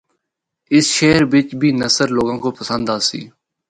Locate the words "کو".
2.43-2.49